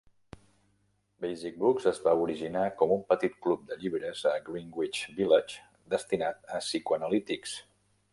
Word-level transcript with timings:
Basic 1.25 1.57
Books 1.63 1.83
es 1.91 1.99
va 2.05 2.15
originar 2.21 2.63
com 2.79 2.93
un 2.95 3.03
petit 3.13 3.35
club 3.47 3.67
de 3.73 3.77
llibres 3.83 4.23
a 4.31 4.33
Greenwich 4.47 5.03
Village 5.21 5.61
destinat 5.95 6.41
a 6.57 6.63
psicoanalítics. 6.65 7.55